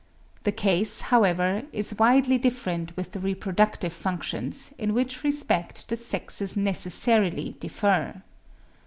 The 0.41 0.51
case, 0.51 1.01
however, 1.01 1.61
is 1.71 1.95
widely 1.99 2.39
different 2.39 2.97
with 2.97 3.11
the 3.11 3.19
reproductive 3.19 3.93
functions, 3.93 4.73
in 4.79 4.95
which 4.95 5.23
respect 5.23 5.87
the 5.89 5.95
sexes 5.95 6.57
necessarily 6.57 7.51
differ. 7.59 8.23